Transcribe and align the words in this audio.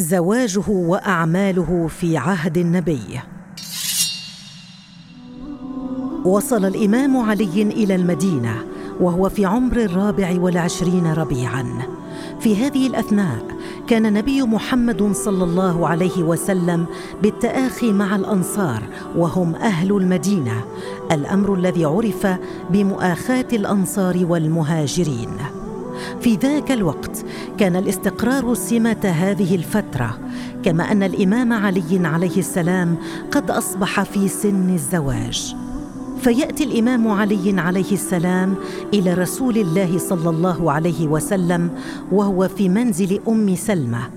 زواجه 0.00 0.68
وأعماله 0.68 1.86
في 1.88 2.16
عهد 2.16 2.58
النبي. 2.58 3.20
وصل 6.24 6.64
الإمام 6.64 7.16
علي 7.16 7.62
إلى 7.62 7.94
المدينة 7.94 8.64
وهو 9.00 9.28
في 9.28 9.44
عمر 9.44 9.76
الرابع 9.76 10.40
والعشرين 10.40 11.12
ربيعا. 11.12 11.66
في 12.40 12.56
هذه 12.56 12.86
الأثناء 12.86 13.38
كان 13.86 14.06
النبي 14.06 14.42
محمد 14.42 15.12
صلى 15.12 15.44
الله 15.44 15.88
عليه 15.88 16.22
وسلم 16.22 16.86
بالتآخي 17.22 17.92
مع 17.92 18.16
الأنصار 18.16 18.82
وهم 19.16 19.54
أهل 19.54 19.96
المدينة 19.96 20.64
الأمر 21.12 21.54
الذي 21.54 21.84
عرف 21.84 22.26
بمؤاخاة 22.70 23.48
الأنصار 23.52 24.26
والمهاجرين. 24.28 25.30
في 26.20 26.34
ذاك 26.36 26.72
الوقت 26.72 27.24
كان 27.58 27.76
الاستقرار 27.76 28.54
سمه 28.54 29.04
هذه 29.04 29.54
الفترة 29.54 30.18
كما 30.62 30.92
أن 30.92 31.02
الإمام 31.02 31.52
علي 31.52 32.06
عليه 32.06 32.38
السلام 32.38 32.96
قد 33.30 33.50
أصبح 33.50 34.02
في 34.02 34.28
سن 34.28 34.74
الزواج. 34.74 35.56
فيأتي 36.20 36.64
الإمام 36.64 37.08
علي 37.08 37.60
عليه 37.60 37.92
السلام 37.92 38.54
إلى 38.94 39.14
رسول 39.14 39.58
الله 39.58 39.98
صلى 39.98 40.30
الله 40.30 40.72
عليه 40.72 41.06
وسلم 41.08 41.70
وهو 42.12 42.48
في 42.48 42.68
منزل 42.68 43.20
أم 43.28 43.54
سلمة. 43.56 44.10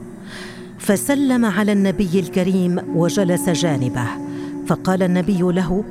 فسلم 0.80 1.46
على 1.46 1.72
النبي 1.72 2.20
الكريم 2.20 2.80
وجلس 2.96 3.50
جانبه 3.50 4.08
فقال 4.68 5.04
النبي 5.04 5.40
له 5.40 5.84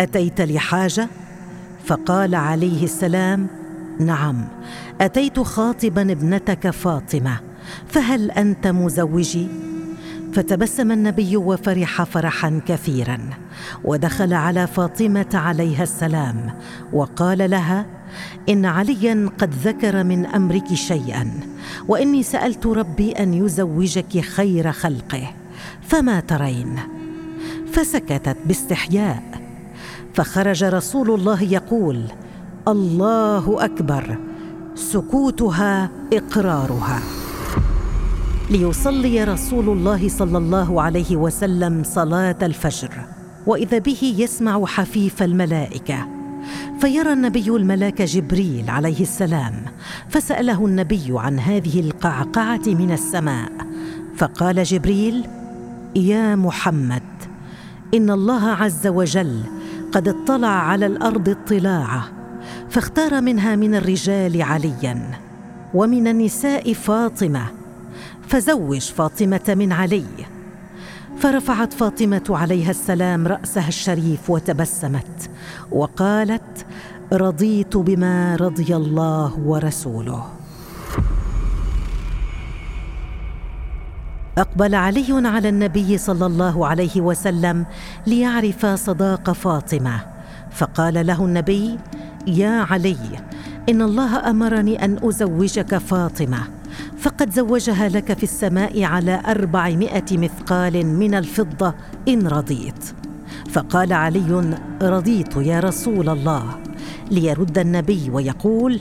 أتيت 0.00 0.40
لحاجة؟ 0.40 1.08
فقال 1.84 2.34
عليه 2.34 2.84
السلام 2.84 3.46
نعم. 4.00 4.44
أتيت 5.02 5.40
خاطبا 5.40 6.02
ابنتك 6.02 6.70
فاطمة 6.70 7.40
فهل 7.86 8.30
أنت 8.30 8.66
مزوجي؟ 8.66 9.48
فتبسم 10.32 10.92
النبي 10.92 11.36
وفرح 11.36 12.02
فرحا 12.02 12.60
كثيرا 12.66 13.18
ودخل 13.84 14.34
على 14.34 14.66
فاطمة 14.66 15.26
عليها 15.34 15.82
السلام 15.82 16.54
وقال 16.92 17.50
لها 17.50 17.86
إن 18.48 18.64
عليا 18.64 19.30
قد 19.38 19.54
ذكر 19.54 20.04
من 20.04 20.26
أمرك 20.26 20.74
شيئا 20.74 21.30
وإني 21.88 22.22
سألت 22.22 22.66
ربي 22.66 23.12
أن 23.12 23.34
يزوجك 23.34 24.20
خير 24.20 24.72
خلقه 24.72 25.34
فما 25.82 26.20
ترين؟ 26.20 26.78
فسكتت 27.72 28.36
باستحياء. 28.46 29.22
فخرج 30.14 30.64
رسول 30.64 31.10
الله 31.10 31.42
يقول 31.42 32.04
الله 32.68 33.64
أكبر! 33.64 34.31
سكوتها 34.74 35.90
إقرارها. 36.12 37.00
ليصلي 38.50 39.24
رسول 39.24 39.68
الله 39.68 40.08
صلى 40.08 40.38
الله 40.38 40.82
عليه 40.82 41.16
وسلم 41.16 41.82
صلاة 41.84 42.36
الفجر 42.42 42.90
وإذا 43.46 43.78
به 43.78 44.14
يسمع 44.18 44.66
حفيف 44.66 45.22
الملائكة. 45.22 46.06
فيرى 46.80 47.12
النبي 47.12 47.48
الملاك 47.48 48.02
جبريل 48.02 48.70
عليه 48.70 49.00
السلام 49.00 49.54
فسأله 50.08 50.66
النبي 50.66 51.06
عن 51.08 51.38
هذه 51.38 51.80
القعقعة 51.80 52.62
من 52.66 52.92
السماء. 52.92 53.52
فقال 54.16 54.62
جبريل 54.62 55.26
يا 55.96 56.36
محمد 56.36 57.02
إن 57.94 58.10
الله 58.10 58.48
عز 58.48 58.86
وجل 58.86 59.40
قد 59.92 60.08
اطلع 60.08 60.48
على 60.48 60.86
الأرض 60.86 61.28
اطلاعه 61.28 62.21
فاختار 62.72 63.20
منها 63.20 63.56
من 63.56 63.74
الرجال 63.74 64.42
عليا 64.42 65.10
ومن 65.74 66.08
النساء 66.08 66.72
فاطمة. 66.72 67.46
فزوج 68.28 68.80
فاطمة 68.80 69.40
من 69.48 69.72
علي. 69.72 70.06
فرفعت 71.18 71.72
فاطمة 71.72 72.24
عليها 72.30 72.70
السلام 72.70 73.28
رأسها 73.28 73.68
الشريف 73.68 74.30
وتبسمت 74.30 75.30
وقالت 75.72 76.66
رضيت 77.12 77.76
بما 77.76 78.36
رضي 78.36 78.76
الله 78.76 79.38
ورسوله. 79.38 80.26
أقبل 84.38 84.74
علي 84.74 85.28
على 85.28 85.48
النبي 85.48 85.98
صلى 85.98 86.26
الله 86.26 86.66
عليه 86.66 87.00
وسلم 87.00 87.66
ليعرف 88.06 88.66
صداق 88.66 89.32
فاطمة. 89.32 90.00
فقال 90.52 91.06
له 91.06 91.24
النبي 91.24 91.78
يا 92.26 92.66
علي 92.70 92.96
إن 93.68 93.82
الله 93.82 94.30
أمرني 94.30 94.84
أن 94.84 94.98
أزوجك 95.02 95.78
فاطمة 95.78 96.38
فقد 96.98 97.30
زوجها 97.30 97.88
لك 97.88 98.12
في 98.12 98.22
السماء 98.22 98.82
على 98.82 99.22
أربعمائة 99.26 100.04
مثقال 100.12 100.86
من 100.86 101.14
الفضة 101.14 101.74
إن 102.08 102.26
رضيت. 102.26 102.84
فقال 103.50 103.92
علي 103.92 104.58
رضيت 104.82 105.36
يا 105.36 105.60
رسول 105.60 106.08
الله. 106.08 106.44
ليرد 107.10 107.58
النبي 107.58 108.10
ويقول 108.10 108.80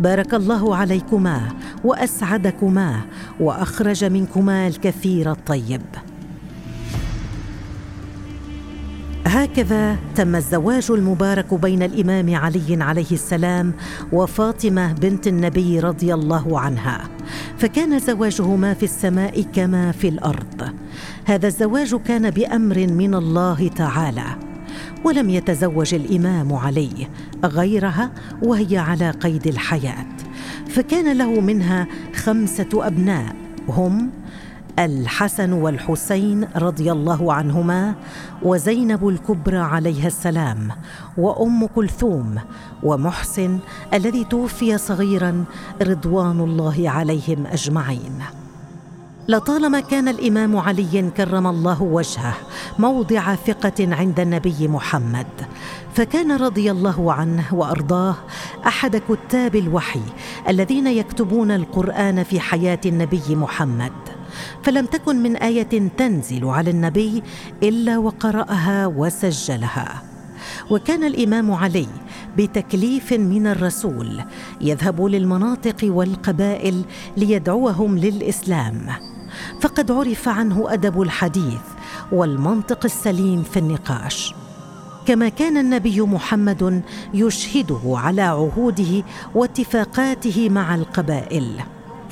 بارك 0.00 0.34
الله 0.34 0.76
عليكما 0.76 1.40
وأسعدكما 1.84 3.00
وأخرج 3.40 4.04
منكما 4.04 4.66
الكثير 4.66 5.32
الطيب. 5.32 5.82
هكذا 9.26 9.96
تم 10.14 10.36
الزواج 10.36 10.86
المبارك 10.90 11.54
بين 11.54 11.82
الإمام 11.82 12.34
علي 12.34 12.82
عليه 12.82 13.10
السلام 13.12 13.72
وفاطمة 14.12 14.92
بنت 14.92 15.26
النبي 15.26 15.80
رضي 15.80 16.14
الله 16.14 16.60
عنها. 16.60 17.08
فكان 17.58 17.98
زواجهما 17.98 18.74
في 18.74 18.82
السماء 18.82 19.42
كما 19.42 19.92
في 19.92 20.08
الأرض. 20.08 20.70
هذا 21.24 21.46
الزواج 21.46 21.94
كان 21.94 22.30
بأمر 22.30 22.86
من 22.86 23.14
الله 23.14 23.68
تعالى. 23.68 24.26
ولم 25.04 25.30
يتزوج 25.30 25.94
الإمام 25.94 26.52
علي 26.52 27.08
غيرها 27.44 28.10
وهي 28.42 28.78
على 28.78 29.10
قيد 29.10 29.46
الحياة. 29.46 30.06
فكان 30.68 31.18
له 31.18 31.40
منها 31.40 31.86
خمسة 32.14 32.68
أبناء. 32.74 33.36
هم 33.68 34.10
الحسن 34.78 35.52
والحسين 35.52 36.48
رضي 36.56 36.92
الله 36.92 37.32
عنهما 37.32 37.94
وزينب 38.42 39.08
الكبرى 39.08 39.58
عليها 39.58 40.06
السلام 40.06 40.68
وأم 41.18 41.66
كلثوم 41.66 42.34
ومحسن 42.82 43.58
الذي 43.94 44.24
توفي 44.24 44.78
صغيرا 44.78 45.44
رضوان 45.82 46.40
الله 46.40 46.90
عليهم 46.90 47.46
أجمعين. 47.46 48.18
لطالما 49.28 49.80
كان 49.80 50.08
الإمام 50.08 50.56
علي 50.56 51.10
كرم 51.16 51.46
الله 51.46 51.82
وجهه 51.82 52.34
موضع 52.78 53.34
ثقة 53.34 53.94
عند 53.94 54.20
النبي 54.20 54.68
محمد 54.68 55.26
فكان 55.94 56.32
رضي 56.32 56.70
الله 56.70 57.12
عنه 57.12 57.44
وأرضاه 57.52 58.14
أحد 58.66 59.02
كتاب 59.08 59.56
الوحي 59.56 60.02
الذين 60.48 60.86
يكتبون 60.86 61.50
القرآن 61.50 62.22
في 62.22 62.40
حياة 62.40 62.80
النبي 62.86 63.34
محمد. 63.34 63.92
فلم 64.62 64.86
تكن 64.86 65.22
من 65.22 65.36
آية 65.36 65.88
تنزل 65.96 66.44
على 66.44 66.70
النبي 66.70 67.22
إلا 67.62 67.98
وقرأها 67.98 68.86
وسجلها. 68.86 70.02
وكان 70.70 71.04
الإمام 71.04 71.52
علي 71.52 71.86
بتكليف 72.36 73.12
من 73.12 73.46
الرسول 73.46 74.20
يذهب 74.60 75.04
للمناطق 75.04 75.76
والقبائل 75.82 76.84
ليدعوهم 77.16 77.98
للإسلام. 77.98 78.86
فقد 79.60 79.90
عرف 79.90 80.28
عنه 80.28 80.64
أدب 80.68 81.02
الحديث 81.02 81.64
والمنطق 82.12 82.84
السليم 82.84 83.42
في 83.42 83.58
النقاش. 83.58 84.34
كما 85.06 85.28
كان 85.28 85.56
النبي 85.56 86.00
محمد 86.00 86.82
يشهده 87.14 87.80
على 87.86 88.22
عهوده 88.22 89.04
واتفاقاته 89.34 90.48
مع 90.48 90.74
القبائل. 90.74 91.60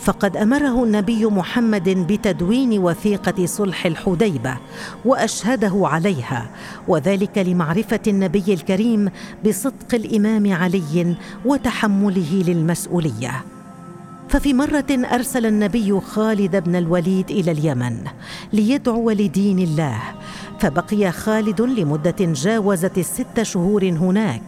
فقد 0.04 0.37
أمره 0.37 0.84
النبي 0.84 1.26
محمد 1.26 1.88
بتدوين 1.88 2.78
وثيقة 2.78 3.47
صلح 3.47 3.86
الحديبة 3.86 4.56
وأشهده 5.04 5.72
عليها 5.74 6.51
وذلك 6.89 7.39
لمعرفة 7.39 8.01
النبي 8.06 8.54
الكريم 8.54 9.10
بصدق 9.47 9.95
الإمام 9.95 10.53
علي 10.53 11.16
وتحمله 11.45 12.45
للمسؤولية. 12.47 13.45
ففي 14.28 14.54
مرة 14.54 14.84
أرسل 14.91 15.47
النبي 15.47 16.01
خالد 16.01 16.56
بن 16.56 16.77
الوليد 16.77 17.30
إلى 17.30 17.51
اليمن 17.51 17.97
ليدعو 18.53 19.10
لدين 19.10 19.59
الله 19.59 19.98
فبقي 20.60 21.12
خالد 21.12 21.60
لمدة 21.60 22.16
جاوزت 22.21 22.98
الست 22.98 23.42
شهور 23.42 23.84
هناك 23.84 24.42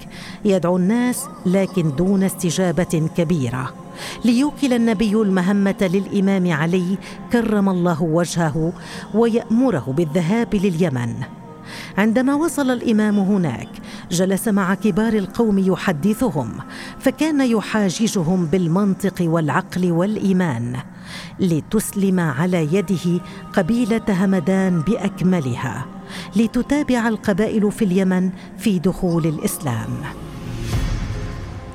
يدعو 0.45 0.77
الناس 0.77 1.25
لكن 1.47 1.97
دون 1.97 2.23
استجابة 2.23 3.09
كبيرة. 3.17 3.86
ليوكل 4.25 4.73
النبي 4.73 5.13
المهمة 5.13 5.77
للإمام 5.81 6.53
علي 6.53 6.99
كرم 7.33 7.69
الله 7.69 8.03
وجهه 8.03 8.73
ويأمره 9.15 9.95
بالذهاب 9.97 10.55
لليمن. 10.55 11.15
عندما 11.99 12.35
وصل 12.35 12.71
الإمام 12.71 13.19
هناك 13.19 13.69
جلس 14.11 14.49
مع 14.49 14.75
كبار 14.75 15.13
القوم 15.13 15.59
يحدثهم 15.59 16.53
فكان 16.99 17.41
يحاججهم 17.41 18.47
بالمنطق 18.47 19.15
والعقل 19.21 19.93
والإيمان 19.93 20.77
لتسلم 21.41 22.21
على 22.21 22.69
يده 22.75 23.21
قبيلة 23.53 24.25
همدان 24.25 24.81
بأكملها 24.81 25.87
لتتابع 26.37 27.09
القبائل 27.09 27.73
في 27.73 27.85
اليمن 27.85 28.31
في 28.59 28.79
دخول 28.79 29.27
الإسلام. 29.27 29.91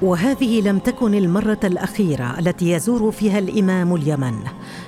وهذه 0.01 0.62
لم 0.62 0.80
تكن 0.80 1.15
المرة 1.15 1.59
الأخيرة 1.63 2.39
التي 2.39 2.71
يزور 2.71 3.12
فيها 3.12 3.39
الإمام 3.39 3.95
اليمن 3.95 4.33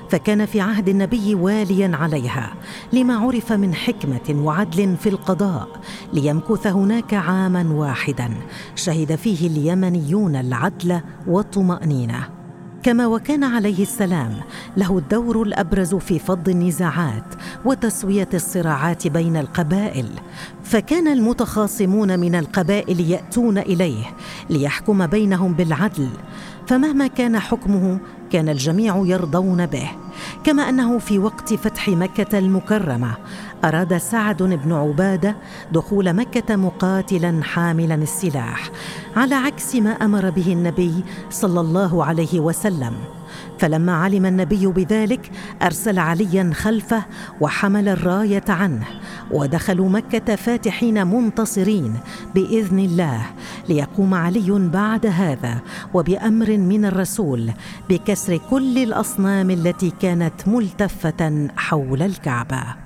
فكان 0.10 0.45
في 0.45 0.62
عهد 0.62 0.89
النبي 0.89 1.36
واليا 1.36 1.92
عليها 1.94 2.54
لما 2.94 3.15
عرف 3.15 3.51
من 3.51 3.74
حكمة 3.74 4.44
وعدل 4.44 4.95
في 4.98 5.10
القضاء 5.10 5.68
ليمكث 6.13 6.68
هناك 6.68 7.13
عاما 7.13 7.74
واحدا 7.74 8.30
شهد 8.75 9.15
فيه 9.15 9.48
اليمنيون 9.48 10.36
العدل 10.36 11.01
والطمأنينة. 11.27 12.30
كما 12.83 13.07
وكان 13.07 13.44
عليه 13.44 13.81
السلام 13.81 14.31
له 14.77 14.98
الدور 14.98 15.42
الأبرز 15.42 15.95
في 15.95 16.19
فض 16.19 16.50
النزاعات 16.50 17.24
وتسوية 17.66 18.30
الصراعات 18.33 19.07
بين 19.07 19.38
القبائل 19.38 20.09
فكان 20.63 21.07
المتخاصمون 21.07 22.19
من 22.19 22.36
القبائل 22.36 23.00
يأتون 23.00 23.57
إليه 23.57 24.06
ليحكم 24.50 25.07
بينهم 25.07 25.54
بالعدل. 25.54 26.10
فمهما 26.68 27.07
كان 27.07 27.40
حكمه 27.40 28.00
كان 28.31 28.50
الجميع 28.50 29.04
يرضون 29.06 29.66
به. 29.66 29.90
كما 30.44 30.69
أنه 30.69 31.00
في 31.00 31.19
وقت 31.19 31.54
فتح 31.54 31.90
مكة 31.90 32.38
المكرمة 32.38 33.16
أراد 33.66 33.98
سعد 33.98 34.44
بن 34.44 34.74
عبادة 34.74 35.36
دخول 35.72 36.13
مكة 36.13 36.56
مقاتلا 36.56 37.44
حاملا 37.44 37.95
السلاح 37.95 38.69
على 39.16 39.36
عكس 39.36 39.75
ما 39.75 39.92
أمر 39.92 40.30
به 40.30 40.54
النبي 40.54 41.04
صلى 41.30 41.60
الله 41.60 42.06
عليه 42.06 42.40
وسلم. 42.40 42.94
فلما 43.60 43.96
علم 43.96 44.26
النبي 44.26 44.68
بذلك 44.68 45.32
أرسل 45.62 46.00
عليا 46.00 46.52
خلفه 46.54 47.06
وحمل 47.42 47.90
الراية 47.90 48.44
عنه 48.50 48.88
ودخلوا 49.32 49.90
مكة 49.90 50.36
فاتحين 50.36 51.08
منتصرين 51.08 51.94
بإذن 52.36 52.80
الله 52.80 53.26
ليقوم 53.70 54.14
علي 54.14 54.70
بعد 54.74 55.06
هذا 55.06 55.62
وبأمر 55.94 56.58
من 56.58 56.86
الرسول 56.86 57.52
بكسر 57.90 58.38
كل 58.50 58.78
الأصنام 58.78 59.50
التي 59.50 59.94
كانت 60.00 60.48
ملتفة 60.48 61.48
حول 61.58 62.02
الكعبة. 62.02 62.82